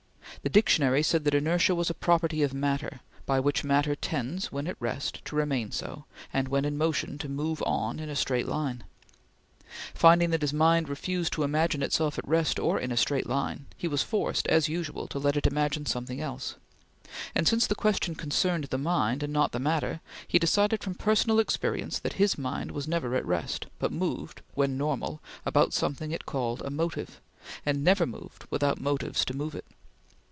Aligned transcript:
The 0.43 0.49
dictionary 0.49 1.03
said 1.03 1.23
that 1.25 1.35
inertia 1.35 1.75
was 1.75 1.91
a 1.91 1.93
property 1.93 2.41
of 2.41 2.51
matter, 2.51 3.01
by 3.27 3.39
which 3.39 3.63
matter 3.63 3.93
tends, 3.93 4.51
when 4.51 4.65
at 4.65 4.75
rest, 4.79 5.23
to 5.25 5.35
remain 5.35 5.69
so, 5.69 6.05
and, 6.33 6.47
when 6.47 6.65
in 6.65 6.79
motion, 6.79 7.19
to 7.19 7.29
move 7.29 7.61
on 7.63 7.99
in 7.99 8.09
a 8.09 8.15
straight 8.15 8.47
line. 8.47 8.83
Finding 9.93 10.31
that 10.31 10.41
his 10.41 10.51
mind 10.51 10.89
refused 10.89 11.31
to 11.33 11.43
imagine 11.43 11.83
itself 11.83 12.17
at 12.17 12.27
rest 12.27 12.57
or 12.57 12.79
in 12.79 12.91
a 12.91 12.97
straight 12.97 13.27
line, 13.29 13.67
he 13.77 13.87
was 13.87 14.01
forced, 14.01 14.47
as 14.47 14.67
usual, 14.67 15.07
to 15.09 15.19
let 15.19 15.37
it 15.37 15.45
imagine 15.45 15.85
something 15.85 16.19
else; 16.19 16.55
and 17.35 17.47
since 17.47 17.67
the 17.67 17.75
question 17.75 18.15
concerned 18.15 18.63
the 18.63 18.79
mind, 18.79 19.21
and 19.21 19.31
not 19.31 19.53
matter, 19.61 20.01
he 20.27 20.39
decided 20.39 20.83
from 20.83 20.95
personal 20.95 21.37
experience 21.37 21.99
that 21.99 22.13
his 22.13 22.35
mind 22.35 22.71
was 22.71 22.87
never 22.87 23.13
at 23.13 23.27
rest, 23.27 23.67
but 23.77 23.91
moved 23.91 24.41
when 24.55 24.75
normal 24.75 25.21
about 25.45 25.71
something 25.71 26.09
it 26.09 26.25
called 26.25 26.63
a 26.65 26.71
motive, 26.71 27.21
and 27.63 27.83
never 27.83 28.07
moved 28.07 28.45
without 28.49 28.81
motives 28.81 29.23
to 29.23 29.37
move 29.37 29.53
it. 29.53 29.65